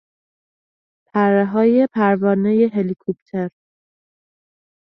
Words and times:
پرههای 1.07 1.87
پروانهی 1.95 2.67
هلیکوپتر 2.75 3.49